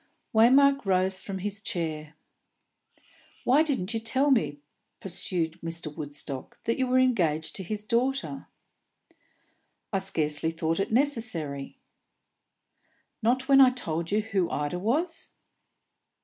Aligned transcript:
Waymark 0.33 0.83
rose 0.83 1.19
from 1.19 1.37
his 1.37 1.61
chair. 1.61 2.15
"Why 3.43 3.61
didn't 3.61 3.93
you 3.93 3.99
tell 3.99 4.31
me," 4.31 4.57
pursued 4.99 5.59
Mr. 5.63 5.95
Woodstock, 5.95 6.59
"that 6.63 6.79
you 6.79 6.87
were 6.87 6.97
engaged 6.97 7.55
to 7.57 7.63
his 7.63 7.85
daughter?" 7.85 8.47
"I 9.93 9.99
scarcely 9.99 10.49
thought 10.49 10.79
it 10.79 10.91
necessary." 10.91 11.77
"Not 13.21 13.47
when 13.47 13.61
I 13.61 13.69
told 13.69 14.09
you 14.09 14.21
who 14.21 14.49
Ida 14.49 14.79
was?" 14.79 15.33